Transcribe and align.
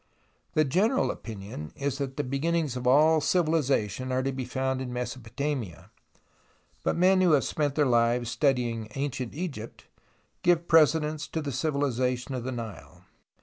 The 0.55 0.65
general 0.65 1.11
opinion 1.11 1.73
is 1.75 1.99
that 1.99 2.17
the 2.17 2.23
beginnings 2.23 2.75
of 2.75 2.87
all 2.87 3.21
civilization 3.21 4.11
are 4.11 4.23
to 4.23 4.31
be 4.31 4.45
found 4.45 4.81
in 4.81 4.91
Mesopotamia, 4.91 5.91
but 6.81 6.95
men 6.97 7.21
who 7.21 7.33
have 7.33 7.43
spent 7.43 7.75
their 7.75 7.85
lives 7.85 8.31
studying 8.31 8.87
ancient 8.95 9.35
Egypt 9.35 9.85
give 10.41 10.67
precedence 10.67 11.27
to 11.27 11.39
the 11.39 11.51
civilization 11.51 12.33
of 12.33 12.43
the 12.43 12.51
Nile. 12.51 13.03